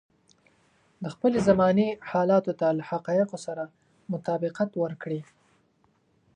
د 1.03 1.05
خپلې 1.13 1.39
زمانې 1.49 1.87
حالاتو 2.09 2.51
ته 2.59 2.67
له 2.77 2.83
حقايقو 2.91 3.37
سره 3.45 3.63
مطابقت 4.13 4.69
ورکړي. 4.83 5.21